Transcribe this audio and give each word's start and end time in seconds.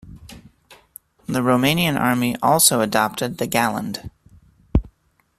The 1.27 1.41
Romanian 1.41 1.95
Army 1.95 2.35
also 2.41 2.81
adopted 2.81 3.37
the 3.37 3.47
Galand. 3.47 4.09